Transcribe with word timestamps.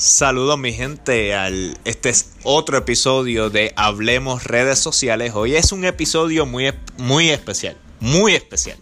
Saludos 0.00 0.58
mi 0.58 0.72
gente 0.72 1.34
al 1.34 1.78
este 1.84 2.08
es 2.08 2.30
otro 2.42 2.78
episodio 2.78 3.50
de 3.50 3.74
Hablemos 3.76 4.44
redes 4.44 4.78
sociales. 4.78 5.32
Hoy 5.34 5.56
es 5.56 5.72
un 5.72 5.84
episodio 5.84 6.46
muy 6.46 6.72
muy 6.96 7.28
especial, 7.28 7.76
muy 8.00 8.34
especial. 8.34 8.78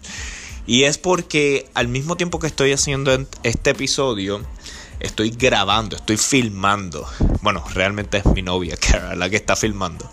Y 0.65 0.85
es 0.85 0.97
porque 0.97 1.69
al 1.75 1.89
mismo 1.89 2.17
tiempo 2.17 2.39
que 2.39 2.47
estoy 2.47 2.71
haciendo 2.71 3.11
este 3.43 3.71
episodio, 3.71 4.47
estoy 5.01 5.31
grabando, 5.31 5.97
estoy 5.97 6.19
filmando. 6.19 7.05
Bueno, 7.43 7.65
realmente 7.75 8.19
es 8.19 8.27
mi 8.27 8.43
novia, 8.43 8.77
Cara, 8.81 9.17
la 9.17 9.29
que 9.29 9.35
está 9.35 9.57
filmando. 9.57 10.09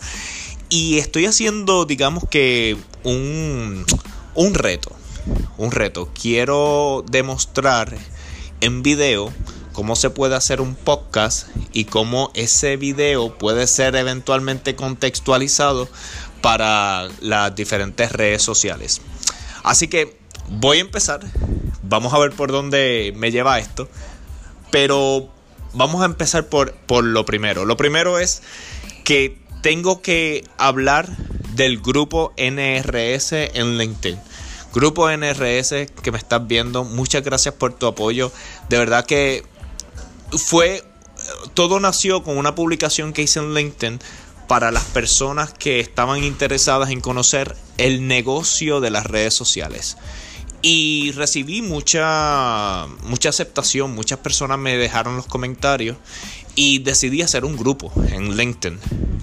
Y 0.69 0.97
estoy 0.97 1.27
haciendo, 1.27 1.85
digamos 1.85 2.23
que 2.27 2.77
un 3.03 3.85
un 4.33 4.53
reto, 4.55 4.91
un 5.57 5.69
reto. 5.69 6.09
Quiero 6.19 7.05
demostrar 7.07 7.95
en 8.59 8.81
video 8.81 9.31
cómo 9.75 9.97
se 9.97 10.09
puede 10.09 10.35
hacer 10.35 10.61
un 10.61 10.73
podcast 10.73 11.49
y 11.73 11.83
cómo 11.83 12.31
ese 12.33 12.77
video 12.77 13.37
puede 13.37 13.67
ser 13.67 13.97
eventualmente 13.97 14.75
contextualizado 14.75 15.89
para 16.41 17.09
las 17.19 17.53
diferentes 17.55 18.11
redes 18.13 18.41
sociales. 18.41 19.01
Así 19.63 19.89
que 19.89 20.17
voy 20.49 20.77
a 20.77 20.81
empezar, 20.81 21.19
vamos 21.83 22.13
a 22.13 22.19
ver 22.19 22.31
por 22.31 22.53
dónde 22.53 23.13
me 23.17 23.31
lleva 23.31 23.59
esto, 23.59 23.89
pero 24.71 25.29
vamos 25.73 26.01
a 26.01 26.05
empezar 26.05 26.47
por, 26.47 26.73
por 26.73 27.03
lo 27.03 27.25
primero. 27.25 27.65
Lo 27.65 27.75
primero 27.75 28.17
es 28.17 28.43
que 29.03 29.37
tengo 29.61 30.01
que 30.01 30.45
hablar 30.57 31.09
del 31.53 31.81
grupo 31.81 32.33
NRS 32.37 33.33
en 33.33 33.77
LinkedIn. 33.77 34.17
Grupo 34.73 35.09
NRS 35.09 35.91
que 36.01 36.11
me 36.11 36.17
estás 36.17 36.47
viendo, 36.47 36.85
muchas 36.85 37.23
gracias 37.23 37.55
por 37.55 37.73
tu 37.73 37.87
apoyo. 37.87 38.31
De 38.69 38.77
verdad 38.77 39.05
que 39.05 39.43
fue, 40.31 40.83
todo 41.53 41.79
nació 41.79 42.23
con 42.23 42.37
una 42.37 42.55
publicación 42.55 43.13
que 43.13 43.23
hice 43.23 43.39
en 43.39 43.53
LinkedIn 43.53 43.99
para 44.47 44.71
las 44.71 44.83
personas 44.85 45.53
que 45.53 45.79
estaban 45.79 46.23
interesadas 46.23 46.89
en 46.89 47.01
conocer 47.01 47.55
el 47.77 48.07
negocio 48.07 48.79
de 48.79 48.91
las 48.91 49.05
redes 49.05 49.33
sociales. 49.33 49.97
Y 50.61 51.11
recibí 51.11 51.61
mucha, 51.61 52.87
mucha 53.03 53.29
aceptación, 53.29 53.93
muchas 53.93 54.19
personas 54.19 54.57
me 54.57 54.77
dejaron 54.77 55.15
los 55.15 55.27
comentarios 55.27 55.97
y 56.55 56.79
decidí 56.79 57.21
hacer 57.21 57.45
un 57.45 57.55
grupo 57.55 57.91
en 58.09 58.35
LinkedIn. 58.35 58.79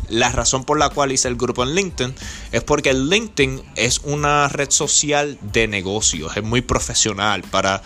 La 0.08 0.30
razón 0.30 0.64
por 0.64 0.78
la 0.78 0.90
cual 0.90 1.10
hice 1.10 1.28
el 1.28 1.36
grupo 1.36 1.62
en 1.62 1.74
LinkedIn 1.74 2.14
es 2.52 2.62
porque 2.62 2.92
LinkedIn 2.92 3.62
es 3.76 4.00
una 4.04 4.48
red 4.48 4.70
social 4.70 5.38
de 5.40 5.66
negocios, 5.66 6.36
es 6.36 6.42
muy 6.42 6.60
profesional 6.60 7.42
para 7.42 7.82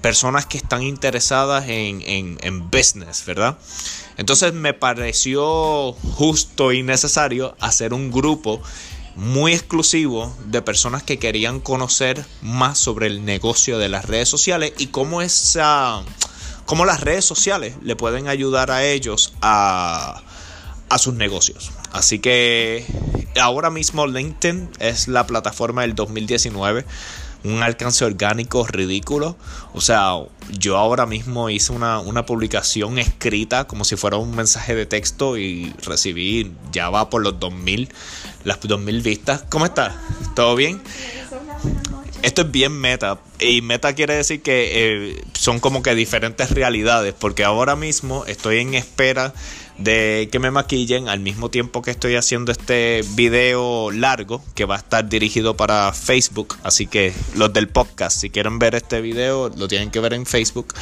personas 0.00 0.46
que 0.46 0.58
están 0.58 0.82
interesadas 0.82 1.68
en, 1.68 2.02
en, 2.40 2.70
business, 2.70 3.24
¿verdad? 3.26 3.58
Entonces 4.16 4.52
me 4.52 4.74
pareció 4.74 5.92
justo 5.92 6.72
y 6.72 6.82
necesario 6.82 7.56
hacer 7.60 7.94
un 7.94 8.10
grupo 8.10 8.60
muy 9.16 9.52
exclusivo 9.52 10.34
de 10.46 10.62
personas 10.62 11.02
que 11.02 11.18
querían 11.18 11.60
conocer 11.60 12.24
más 12.42 12.78
sobre 12.78 13.06
el 13.06 13.24
negocio 13.24 13.78
de 13.78 13.88
las 13.88 14.04
redes 14.04 14.28
sociales 14.28 14.72
y 14.78 14.88
cómo 14.88 15.20
esa 15.20 16.02
cómo 16.64 16.84
las 16.84 17.00
redes 17.00 17.24
sociales 17.24 17.74
le 17.82 17.96
pueden 17.96 18.28
ayudar 18.28 18.70
a 18.70 18.84
ellos 18.84 19.34
a, 19.42 20.22
a 20.88 20.98
sus 20.98 21.14
negocios. 21.14 21.72
Así 21.92 22.20
que 22.20 22.86
ahora 23.40 23.70
mismo 23.70 24.06
LinkedIn 24.06 24.70
es 24.78 25.08
la 25.08 25.26
plataforma 25.26 25.82
del 25.82 25.94
2019 25.94 26.84
un 27.44 27.62
alcance 27.62 28.04
orgánico 28.04 28.66
ridículo. 28.66 29.36
O 29.72 29.80
sea, 29.80 30.14
yo 30.58 30.76
ahora 30.76 31.06
mismo 31.06 31.50
hice 31.50 31.72
una, 31.72 32.26
publicación 32.26 32.98
escrita 32.98 33.66
como 33.66 33.84
si 33.84 33.96
fuera 33.96 34.16
un 34.16 34.34
mensaje 34.34 34.74
de 34.74 34.86
texto 34.86 35.36
y 35.36 35.74
recibí, 35.84 36.52
ya 36.72 36.90
va 36.90 37.10
por 37.10 37.22
los 37.22 37.38
2000, 37.40 37.88
las 38.44 38.60
2000 38.60 39.00
vistas. 39.02 39.44
¿Cómo 39.48 39.64
estás? 39.64 39.94
¿Todo 40.34 40.54
bien? 40.56 40.80
Esto 42.22 42.42
es 42.42 42.50
bien 42.50 42.72
meta. 42.72 43.18
Y 43.38 43.62
meta 43.62 43.94
quiere 43.94 44.14
decir 44.14 44.42
que 44.42 44.70
eh, 44.72 45.24
son 45.32 45.60
como 45.60 45.82
que 45.82 45.94
diferentes 45.94 46.50
realidades. 46.50 47.14
Porque 47.18 47.44
ahora 47.44 47.76
mismo 47.76 48.24
estoy 48.26 48.58
en 48.58 48.74
espera 48.74 49.32
de 49.78 50.28
que 50.30 50.38
me 50.38 50.50
maquillen 50.50 51.08
al 51.08 51.20
mismo 51.20 51.50
tiempo 51.50 51.80
que 51.80 51.90
estoy 51.90 52.14
haciendo 52.14 52.52
este 52.52 53.02
video 53.14 53.90
largo 53.90 54.42
que 54.54 54.66
va 54.66 54.74
a 54.74 54.78
estar 54.78 55.08
dirigido 55.08 55.56
para 55.56 55.92
Facebook. 55.92 56.56
Así 56.62 56.86
que 56.86 57.14
los 57.34 57.52
del 57.52 57.68
podcast, 57.68 58.20
si 58.20 58.28
quieren 58.28 58.58
ver 58.58 58.74
este 58.74 59.00
video, 59.00 59.48
lo 59.56 59.68
tienen 59.68 59.90
que 59.90 60.00
ver 60.00 60.12
en 60.12 60.26
Facebook. 60.26 60.74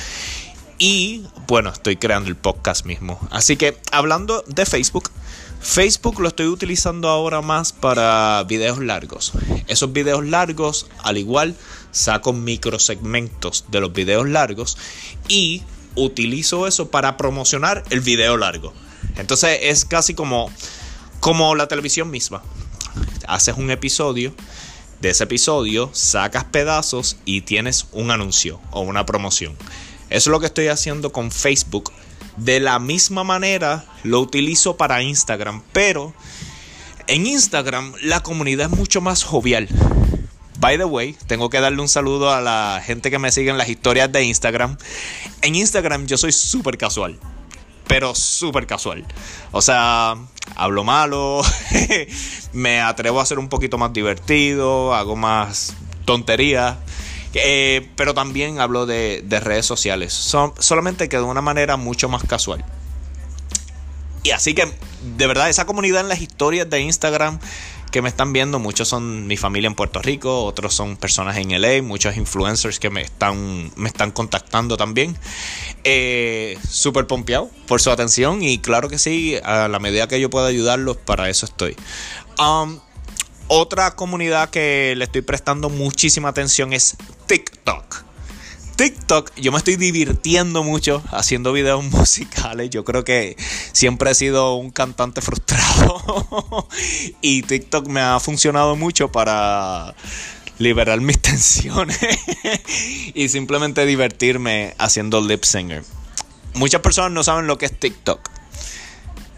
Y 0.78 1.24
bueno, 1.48 1.70
estoy 1.70 1.96
creando 1.96 2.28
el 2.28 2.36
podcast 2.36 2.86
mismo. 2.86 3.18
Así 3.30 3.56
que 3.56 3.76
hablando 3.90 4.44
de 4.46 4.64
Facebook, 4.64 5.10
Facebook 5.60 6.20
lo 6.20 6.28
estoy 6.28 6.46
utilizando 6.46 7.08
ahora 7.08 7.42
más 7.42 7.72
para 7.72 8.44
videos 8.44 8.78
largos. 8.78 9.32
Esos 9.66 9.92
videos 9.92 10.24
largos, 10.24 10.86
al 11.02 11.18
igual, 11.18 11.56
saco 11.90 12.32
microsegmentos 12.32 13.64
de 13.72 13.80
los 13.80 13.92
videos 13.92 14.28
largos 14.28 14.78
y 15.26 15.62
utilizo 15.96 16.68
eso 16.68 16.90
para 16.90 17.16
promocionar 17.16 17.82
el 17.90 18.00
video 18.00 18.36
largo. 18.36 18.72
Entonces 19.16 19.58
es 19.62 19.84
casi 19.84 20.14
como, 20.14 20.48
como 21.18 21.56
la 21.56 21.66
televisión 21.66 22.08
misma. 22.08 22.40
Haces 23.26 23.56
un 23.56 23.72
episodio, 23.72 24.32
de 25.00 25.10
ese 25.10 25.24
episodio 25.24 25.90
sacas 25.92 26.44
pedazos 26.44 27.16
y 27.24 27.42
tienes 27.42 27.86
un 27.92 28.12
anuncio 28.12 28.60
o 28.70 28.80
una 28.80 29.06
promoción. 29.06 29.56
Eso 30.10 30.30
es 30.30 30.32
lo 30.32 30.40
que 30.40 30.46
estoy 30.46 30.68
haciendo 30.68 31.12
con 31.12 31.30
Facebook. 31.30 31.92
De 32.36 32.60
la 32.60 32.78
misma 32.78 33.24
manera 33.24 33.84
lo 34.04 34.20
utilizo 34.20 34.76
para 34.76 35.02
Instagram, 35.02 35.62
pero 35.72 36.14
en 37.06 37.26
Instagram 37.26 37.94
la 38.02 38.20
comunidad 38.22 38.70
es 38.70 38.78
mucho 38.78 39.00
más 39.00 39.24
jovial. 39.24 39.68
By 40.60 40.76
the 40.76 40.84
way, 40.84 41.16
tengo 41.26 41.50
que 41.50 41.60
darle 41.60 41.80
un 41.80 41.88
saludo 41.88 42.32
a 42.32 42.40
la 42.40 42.82
gente 42.84 43.10
que 43.10 43.18
me 43.18 43.30
sigue 43.30 43.50
en 43.50 43.58
las 43.58 43.68
historias 43.68 44.10
de 44.10 44.24
Instagram. 44.24 44.76
En 45.42 45.54
Instagram 45.54 46.06
yo 46.06 46.16
soy 46.16 46.32
súper 46.32 46.78
casual 46.78 47.18
pero 47.88 48.14
súper 48.14 48.66
casual. 48.66 49.04
O 49.50 49.62
sea, 49.62 50.14
hablo 50.54 50.84
malo, 50.84 51.42
me 52.52 52.80
atrevo 52.80 53.20
a 53.20 53.26
ser 53.26 53.40
un 53.40 53.48
poquito 53.48 53.78
más 53.78 53.92
divertido, 53.92 54.94
hago 54.94 55.16
más 55.16 55.74
tonterías. 56.04 56.76
Eh, 57.34 57.88
pero 57.96 58.14
también 58.14 58.60
hablo 58.60 58.86
de, 58.86 59.22
redes 59.42 59.66
sociales, 59.66 60.12
solamente 60.12 61.08
que 61.08 61.16
de 61.16 61.22
una 61.22 61.40
manera 61.40 61.76
mucho 61.76 62.08
más 62.08 62.24
casual. 62.24 62.64
Y 64.22 64.30
así 64.30 64.54
que, 64.54 64.66
de 65.16 65.26
verdad, 65.26 65.48
esa 65.48 65.64
comunidad 65.64 66.00
en 66.00 66.08
las 66.08 66.20
historias 66.20 66.68
de 66.68 66.80
Instagram 66.80 67.38
que 67.90 68.02
me 68.02 68.08
están 68.08 68.32
viendo, 68.32 68.58
muchos 68.58 68.88
son 68.88 69.26
mi 69.26 69.36
familia 69.36 69.68
en 69.68 69.74
Puerto 69.74 70.02
Rico, 70.02 70.44
otros 70.44 70.74
son 70.74 70.96
personas 70.96 71.38
en 71.38 71.58
LA, 71.58 71.82
muchos 71.82 72.16
influencers 72.16 72.78
que 72.78 72.90
me 72.90 73.00
están, 73.00 73.70
me 73.76 73.88
están 73.88 74.10
contactando 74.10 74.76
también. 74.76 75.16
Eh, 75.84 76.58
Súper 76.68 77.06
pompeado 77.06 77.50
por 77.66 77.80
su 77.80 77.90
atención 77.90 78.42
y 78.42 78.58
claro 78.58 78.88
que 78.88 78.98
sí, 78.98 79.36
a 79.42 79.68
la 79.68 79.78
medida 79.78 80.08
que 80.08 80.20
yo 80.20 80.28
pueda 80.28 80.48
ayudarlos, 80.48 80.98
para 80.98 81.30
eso 81.30 81.46
estoy. 81.46 81.76
Um, 82.38 82.78
otra 83.46 83.94
comunidad 83.96 84.50
que 84.50 84.94
le 84.96 85.04
estoy 85.04 85.22
prestando 85.22 85.70
muchísima 85.70 86.28
atención 86.28 86.74
es 86.74 86.96
TikTok. 87.28 88.04
TikTok, 88.76 89.34
yo 89.36 89.52
me 89.52 89.58
estoy 89.58 89.76
divirtiendo 89.76 90.62
mucho 90.62 91.02
haciendo 91.10 91.52
videos 91.52 91.84
musicales. 91.92 92.70
Yo 92.70 92.84
creo 92.84 93.04
que 93.04 93.36
siempre 93.72 94.10
he 94.10 94.14
sido 94.14 94.54
un 94.54 94.70
cantante 94.70 95.20
frustrado. 95.20 96.66
y 97.20 97.42
TikTok 97.42 97.86
me 97.88 98.00
ha 98.00 98.18
funcionado 98.18 98.76
mucho 98.76 99.12
para 99.12 99.94
liberar 100.58 101.02
mis 101.02 101.18
tensiones 101.22 101.98
y 103.14 103.28
simplemente 103.28 103.84
divertirme 103.84 104.74
haciendo 104.78 105.20
lip 105.20 105.44
singer. 105.44 105.84
Muchas 106.54 106.80
personas 106.80 107.12
no 107.12 107.22
saben 107.22 107.46
lo 107.46 107.58
que 107.58 107.66
es 107.66 107.78
TikTok. 107.78 108.20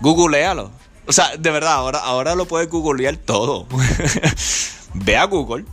Googlealo. 0.00 0.70
O 1.06 1.12
sea, 1.12 1.36
de 1.36 1.50
verdad, 1.50 1.72
ahora, 1.72 1.98
ahora 1.98 2.36
lo 2.36 2.46
puedes 2.46 2.68
googlear 2.68 3.16
todo. 3.16 3.66
Ve 4.94 5.16
a 5.16 5.24
Google 5.24 5.64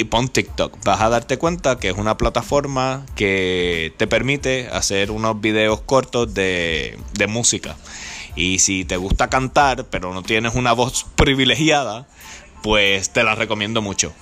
y 0.00 0.04
pon 0.04 0.28
TikTok. 0.28 0.82
Vas 0.84 1.00
a 1.00 1.10
darte 1.10 1.38
cuenta 1.38 1.78
que 1.78 1.90
es 1.90 1.96
una 1.96 2.16
plataforma 2.16 3.04
que 3.14 3.92
te 3.98 4.06
permite 4.06 4.68
hacer 4.72 5.10
unos 5.10 5.40
videos 5.40 5.82
cortos 5.82 6.32
de, 6.32 6.98
de 7.12 7.26
música. 7.26 7.76
Y 8.34 8.60
si 8.60 8.84
te 8.84 8.96
gusta 8.96 9.28
cantar, 9.28 9.84
pero 9.90 10.14
no 10.14 10.22
tienes 10.22 10.54
una 10.54 10.72
voz 10.72 11.06
privilegiada, 11.16 12.06
pues 12.62 13.10
te 13.10 13.22
la 13.22 13.34
recomiendo 13.34 13.82
mucho. 13.82 14.12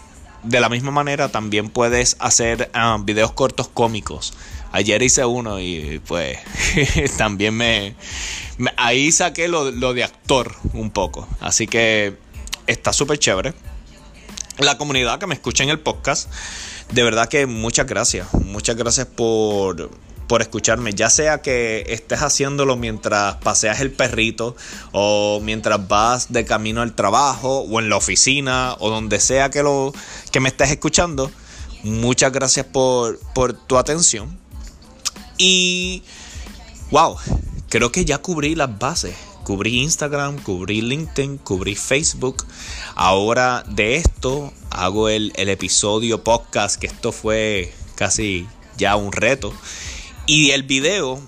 De 0.42 0.60
la 0.60 0.68
misma 0.68 0.90
manera, 0.90 1.30
también 1.30 1.68
puedes 1.68 2.16
hacer 2.18 2.70
ah, 2.74 2.98
videos 3.00 3.32
cortos 3.32 3.68
cómicos. 3.68 4.34
Ayer 4.72 5.02
hice 5.02 5.24
uno 5.24 5.60
y 5.60 6.00
pues 6.06 6.38
también 7.16 7.54
me, 7.54 7.94
Ahí 8.76 9.12
saqué 9.12 9.48
lo, 9.48 9.70
lo 9.70 9.94
de 9.94 10.04
actor 10.04 10.54
un 10.72 10.90
poco. 10.90 11.28
Así 11.40 11.66
que 11.66 12.16
está 12.66 12.92
súper 12.92 13.18
chévere 13.18 13.54
la 14.58 14.78
comunidad 14.78 15.18
que 15.18 15.26
me 15.26 15.34
escucha 15.34 15.64
en 15.64 15.70
el 15.70 15.80
podcast. 15.80 16.30
De 16.92 17.02
verdad 17.02 17.28
que 17.28 17.46
muchas 17.46 17.86
gracias. 17.86 18.32
Muchas 18.34 18.76
gracias 18.76 19.06
por, 19.06 19.90
por 20.26 20.42
escucharme, 20.42 20.92
ya 20.92 21.10
sea 21.10 21.42
que 21.42 21.84
estés 21.88 22.22
haciéndolo 22.22 22.76
mientras 22.76 23.36
paseas 23.36 23.80
el 23.80 23.90
perrito 23.90 24.56
o 24.92 25.40
mientras 25.42 25.86
vas 25.88 26.32
de 26.32 26.44
camino 26.44 26.82
al 26.82 26.94
trabajo 26.94 27.60
o 27.60 27.80
en 27.80 27.88
la 27.88 27.96
oficina 27.96 28.76
o 28.78 28.90
donde 28.90 29.20
sea 29.20 29.50
que 29.50 29.62
lo 29.62 29.92
que 30.30 30.40
me 30.40 30.48
estés 30.48 30.70
escuchando. 30.70 31.30
Muchas 31.82 32.32
gracias 32.32 32.66
por, 32.66 33.18
por 33.34 33.52
tu 33.52 33.78
atención. 33.78 34.38
Y 35.38 36.02
wow, 36.90 37.16
creo 37.68 37.92
que 37.92 38.04
ya 38.04 38.18
cubrí 38.18 38.54
las 38.54 38.78
bases. 38.78 39.14
Cubrí 39.48 39.78
Instagram, 39.78 40.42
cubrí 40.42 40.82
LinkedIn, 40.82 41.38
cubrí 41.38 41.74
Facebook. 41.74 42.44
Ahora 42.94 43.64
de 43.66 43.96
esto 43.96 44.52
hago 44.68 45.08
el, 45.08 45.32
el 45.36 45.48
episodio 45.48 46.22
podcast, 46.22 46.78
que 46.78 46.86
esto 46.86 47.12
fue 47.12 47.72
casi 47.94 48.46
ya 48.76 48.94
un 48.96 49.10
reto. 49.10 49.54
Y 50.26 50.50
el 50.50 50.64
video, 50.64 51.26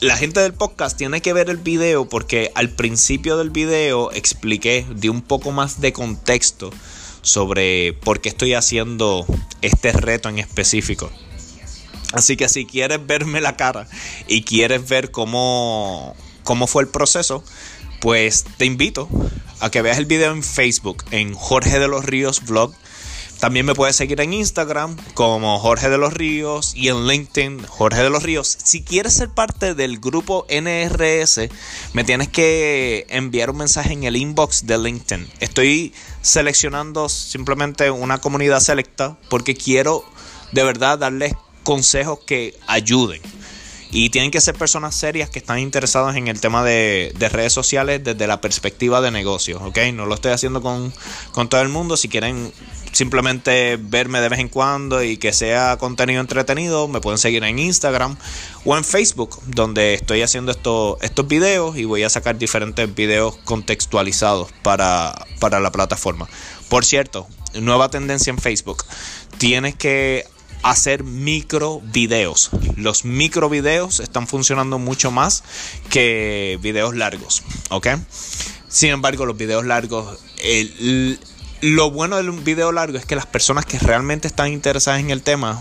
la 0.00 0.18
gente 0.18 0.40
del 0.40 0.52
podcast 0.52 0.98
tiene 0.98 1.22
que 1.22 1.32
ver 1.32 1.48
el 1.48 1.56
video 1.56 2.06
porque 2.06 2.52
al 2.54 2.68
principio 2.68 3.38
del 3.38 3.48
video 3.48 4.12
expliqué, 4.12 4.84
di 4.94 5.08
un 5.08 5.22
poco 5.22 5.50
más 5.50 5.80
de 5.80 5.94
contexto 5.94 6.70
sobre 7.22 7.94
por 7.94 8.20
qué 8.20 8.28
estoy 8.28 8.52
haciendo 8.52 9.24
este 9.62 9.92
reto 9.92 10.28
en 10.28 10.40
específico. 10.40 11.10
Así 12.12 12.36
que 12.36 12.50
si 12.50 12.66
quieres 12.66 13.06
verme 13.06 13.40
la 13.40 13.56
cara 13.56 13.88
y 14.28 14.42
quieres 14.42 14.86
ver 14.86 15.10
cómo, 15.10 16.14
cómo 16.46 16.66
fue 16.66 16.84
el 16.84 16.88
proceso, 16.88 17.44
pues 18.00 18.44
te 18.56 18.64
invito 18.64 19.08
a 19.60 19.70
que 19.70 19.82
veas 19.82 19.98
el 19.98 20.06
video 20.06 20.32
en 20.32 20.42
Facebook, 20.42 21.04
en 21.10 21.34
Jorge 21.34 21.78
de 21.78 21.88
los 21.88 22.06
Ríos 22.06 22.46
Vlog 22.46 22.74
también 23.38 23.66
me 23.66 23.74
puedes 23.74 23.96
seguir 23.96 24.20
en 24.22 24.32
Instagram 24.32 24.96
como 25.12 25.58
Jorge 25.58 25.90
de 25.90 25.98
los 25.98 26.14
Ríos 26.14 26.74
y 26.74 26.88
en 26.88 27.06
LinkedIn 27.06 27.66
Jorge 27.66 28.02
de 28.02 28.08
los 28.08 28.22
Ríos. 28.22 28.56
Si 28.64 28.82
quieres 28.82 29.12
ser 29.12 29.28
parte 29.28 29.74
del 29.74 29.98
grupo 29.98 30.46
NRS, 30.48 31.50
me 31.92 32.02
tienes 32.04 32.28
que 32.28 33.06
enviar 33.10 33.50
un 33.50 33.58
mensaje 33.58 33.92
en 33.92 34.04
el 34.04 34.16
inbox 34.16 34.66
de 34.66 34.78
LinkedIn. 34.78 35.28
Estoy 35.40 35.92
seleccionando 36.22 37.10
simplemente 37.10 37.90
una 37.90 38.18
comunidad 38.18 38.60
selecta 38.60 39.18
porque 39.28 39.54
quiero 39.54 40.02
de 40.52 40.64
verdad 40.64 40.98
darles 40.98 41.34
consejos 41.62 42.20
que 42.26 42.58
ayuden. 42.66 43.20
Y 43.90 44.10
tienen 44.10 44.30
que 44.30 44.40
ser 44.40 44.54
personas 44.56 44.94
serias 44.94 45.30
que 45.30 45.38
están 45.38 45.58
interesadas 45.58 46.16
en 46.16 46.28
el 46.28 46.40
tema 46.40 46.64
de, 46.64 47.14
redes 47.32 47.52
sociales 47.52 48.02
desde 48.02 48.26
la 48.26 48.40
perspectiva 48.40 49.00
de 49.00 49.10
negocios, 49.10 49.62
¿ok? 49.62 49.78
No 49.94 50.06
lo 50.06 50.14
estoy 50.14 50.32
haciendo 50.32 50.60
con, 50.60 50.92
con 51.32 51.48
todo 51.48 51.60
el 51.62 51.68
mundo. 51.68 51.96
Si 51.96 52.08
quieren 52.08 52.52
simplemente 52.92 53.78
verme 53.80 54.20
de 54.20 54.28
vez 54.28 54.40
en 54.40 54.48
cuando 54.48 55.02
y 55.02 55.18
que 55.18 55.32
sea 55.32 55.76
contenido 55.76 56.20
entretenido, 56.20 56.88
me 56.88 57.00
pueden 57.00 57.18
seguir 57.18 57.44
en 57.44 57.58
Instagram 57.58 58.16
o 58.64 58.76
en 58.76 58.84
Facebook, 58.84 59.38
donde 59.46 59.94
estoy 59.94 60.22
haciendo 60.22 60.50
estos, 60.50 60.96
estos 61.02 61.28
videos 61.28 61.76
y 61.76 61.84
voy 61.84 62.02
a 62.02 62.10
sacar 62.10 62.38
diferentes 62.38 62.92
videos 62.94 63.36
contextualizados 63.44 64.50
para, 64.62 65.26
para 65.38 65.60
la 65.60 65.70
plataforma. 65.70 66.28
Por 66.68 66.84
cierto, 66.84 67.28
nueva 67.54 67.90
tendencia 67.90 68.30
en 68.30 68.38
Facebook. 68.38 68.84
Tienes 69.38 69.74
que 69.76 70.26
hacer 70.62 71.04
micro 71.04 71.80
videos. 71.92 72.50
Los 72.76 73.04
micro 73.04 73.48
videos 73.48 74.00
están 74.00 74.26
funcionando 74.26 74.78
mucho 74.78 75.10
más 75.10 75.44
que 75.90 76.58
videos 76.62 76.94
largos, 76.94 77.42
¿ok? 77.70 77.88
Sin 78.68 78.90
embargo, 78.90 79.26
los 79.26 79.36
videos 79.36 79.64
largos, 79.64 80.18
lo 81.60 81.90
bueno 81.90 82.22
de 82.22 82.28
un 82.28 82.44
video 82.44 82.72
largo 82.72 82.98
es 82.98 83.06
que 83.06 83.16
las 83.16 83.26
personas 83.26 83.64
que 83.64 83.78
realmente 83.78 84.26
están 84.28 84.52
interesadas 84.52 85.00
en 85.00 85.10
el 85.10 85.22
tema 85.22 85.58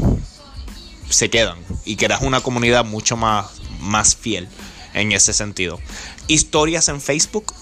se 1.09 1.29
quedan 1.29 1.57
y 1.85 1.95
creas 1.95 2.21
una 2.21 2.41
comunidad 2.41 2.83
mucho 2.83 3.15
más, 3.15 3.47
más 3.79 4.15
fiel 4.15 4.49
en 4.93 5.11
ese 5.11 5.33
sentido. 5.33 5.79
Historias 6.27 6.89
en 6.89 6.99
Facebook 6.99 7.53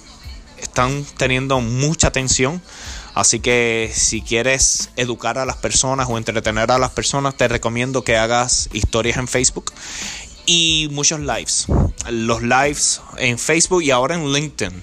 están 0.58 1.06
teniendo 1.18 1.60
mucha 1.60 2.08
atención. 2.08 2.62
Así 3.14 3.40
que 3.40 3.92
si 3.94 4.22
quieres 4.22 4.90
educar 4.96 5.38
a 5.38 5.46
las 5.46 5.58
personas 5.58 6.08
o 6.10 6.18
entretener 6.18 6.72
a 6.72 6.80
las 6.80 6.92
personas, 6.92 7.36
te 7.36 7.48
recomiendo 7.48 8.04
que 8.04 8.18
hagas 8.18 8.70
historias 8.74 9.18
en 9.18 9.28
Facebook 9.28 9.72
y 10.46 10.90
muchos 10.92 11.20
lives. 11.20 11.68
Los 12.10 12.42
lives 12.42 13.02
en 13.18 13.38
Facebook 13.38 13.84
y 13.84 13.92
ahora 13.92 14.16
en 14.16 14.32
LinkedIn. 14.32 14.82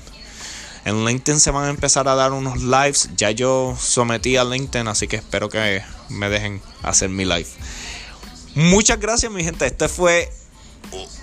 En 0.84 1.04
LinkedIn 1.04 1.40
se 1.40 1.50
van 1.50 1.64
a 1.64 1.70
empezar 1.70 2.08
a 2.08 2.14
dar 2.14 2.32
unos 2.32 2.62
lives. 2.62 3.10
Ya 3.16 3.30
yo 3.30 3.76
sometí 3.78 4.36
a 4.36 4.44
LinkedIn, 4.44 4.88
así 4.88 5.08
que 5.08 5.16
espero 5.16 5.48
que 5.48 5.82
me 6.08 6.28
dejen 6.30 6.62
hacer 6.82 7.10
mi 7.10 7.24
live. 7.24 7.48
Muchas 8.54 8.98
gracias, 8.98 9.30
mi 9.30 9.44
gente. 9.44 9.66
Este 9.66 9.88
fue 9.88 10.32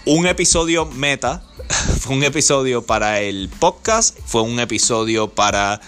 un 0.05 0.27
episodio 0.27 0.85
meta. 0.85 1.43
Fue 1.99 2.15
un 2.15 2.23
episodio 2.23 2.85
para 2.85 3.19
el 3.19 3.49
podcast. 3.59 4.17
Fue 4.25 4.41
un 4.41 4.59
episodio 4.61 5.27
para 5.29 5.81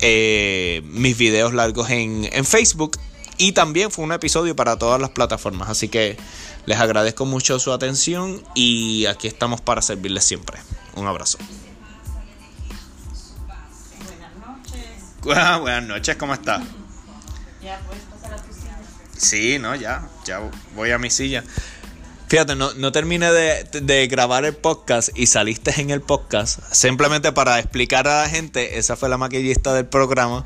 eh, 0.00 0.82
mis 0.84 1.16
videos 1.16 1.54
largos 1.54 1.90
en, 1.90 2.28
en 2.32 2.44
Facebook. 2.44 2.98
Y 3.38 3.52
también 3.52 3.90
fue 3.90 4.04
un 4.04 4.12
episodio 4.12 4.54
para 4.54 4.76
todas 4.76 5.00
las 5.00 5.10
plataformas. 5.10 5.70
Así 5.70 5.88
que 5.88 6.18
les 6.66 6.78
agradezco 6.78 7.24
mucho 7.24 7.58
su 7.58 7.72
atención 7.72 8.42
y 8.54 9.06
aquí 9.06 9.28
estamos 9.28 9.60
para 9.60 9.80
servirles 9.80 10.24
siempre. 10.24 10.58
Un 10.94 11.06
abrazo. 11.06 11.38
Ah, 15.34 15.58
buenas 15.58 15.84
noches, 15.84 16.16
¿cómo 16.16 16.34
estás? 16.34 16.62
Ya 17.62 17.78
puedes 17.86 18.02
pasar 18.04 18.32
a 18.32 18.36
tu 18.42 18.54
silla. 18.54 18.78
Sí, 19.18 19.58
no, 19.58 19.74
ya, 19.74 20.08
ya 20.24 20.40
voy 20.74 20.92
a 20.92 20.98
mi 20.98 21.10
silla. 21.10 21.44
Fíjate, 22.30 22.54
no, 22.54 22.72
no 22.74 22.92
terminé 22.92 23.32
de, 23.32 23.64
de, 23.82 24.06
grabar 24.06 24.44
el 24.44 24.54
podcast 24.54 25.08
y 25.18 25.26
saliste 25.26 25.80
en 25.80 25.90
el 25.90 26.00
podcast. 26.00 26.60
Simplemente 26.70 27.32
para 27.32 27.58
explicar 27.58 28.06
a 28.06 28.22
la 28.22 28.28
gente, 28.28 28.78
esa 28.78 28.94
fue 28.94 29.08
la 29.08 29.18
maquillista 29.18 29.74
del 29.74 29.86
programa. 29.86 30.44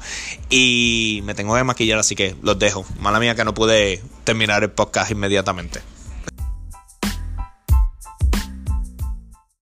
Y 0.49 1.21
me 1.25 1.35
tengo 1.35 1.55
que 1.55 1.63
maquillar, 1.63 1.99
así 1.99 2.17
que 2.17 2.37
los 2.41 2.59
dejo. 2.59 2.87
Mala 3.01 3.21
mía 3.21 3.35
que 3.35 3.45
no 3.45 3.53
pude 3.53 4.03
terminar 4.25 4.63
el 4.63 4.71
podcast 4.71 5.11
inmediatamente. 5.11 5.83